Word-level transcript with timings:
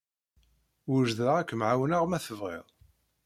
Wejdeɣ 0.89 1.29
ad 1.35 1.45
kem-ɛawneɣ 1.49 2.03
ma 2.07 2.17
tebɣid. 2.25 2.65